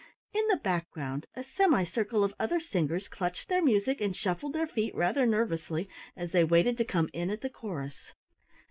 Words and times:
In 0.33 0.47
the 0.47 0.55
background 0.57 1.27
a 1.35 1.43
semicircle 1.43 2.23
of 2.23 2.33
other 2.39 2.59
singers 2.59 3.07
clutched 3.07 3.49
their 3.49 3.61
music 3.63 4.01
and 4.01 4.15
shuffled 4.17 4.53
their 4.53 4.65
feet 4.65 4.95
rather 4.95 5.27
nervously 5.27 5.87
as 6.17 6.31
they 6.31 6.43
waited 6.43 6.75
to 6.79 6.83
come 6.83 7.11
in 7.13 7.29
at 7.29 7.41
the 7.41 7.49
chorus. 7.51 8.11